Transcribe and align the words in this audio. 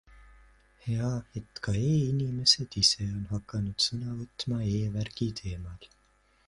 Hea, 0.83 1.11
et 1.39 1.51
ka 1.65 1.73
e-inimesed 1.91 2.79
ise 2.83 3.09
on 3.19 3.23
hakanud 3.33 3.87
sõna 3.89 4.17
võtma 4.23 4.63
e-värgi 4.79 5.31
teemal. 5.43 5.89